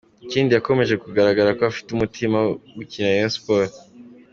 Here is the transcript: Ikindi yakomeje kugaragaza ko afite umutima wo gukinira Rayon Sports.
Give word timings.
Ikindi 0.25 0.51
yakomeje 0.53 0.93
kugaragaza 1.03 1.51
ko 1.57 1.61
afite 1.71 1.87
umutima 1.91 2.37
wo 2.45 2.51
gukinira 2.75 3.11
Rayon 3.15 3.31
Sports. 3.37 3.77